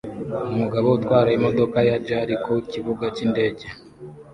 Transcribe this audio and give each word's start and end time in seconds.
Umugabo 0.53 0.87
utwara 0.97 1.29
imodoka 1.37 1.77
ya 1.89 1.97
JAL 2.07 2.29
ku 2.43 2.53
kibuga 2.71 3.05
cyindege 3.15 3.65